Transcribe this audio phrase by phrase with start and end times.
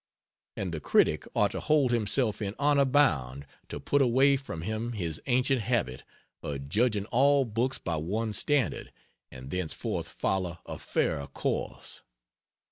[0.57, 4.93] And the critic ought to hold himself in honor bound to put away from him
[4.93, 6.01] his ancient habit
[6.41, 8.91] of judging all books by one standard,
[9.29, 12.01] and thenceforth follow a fairer course.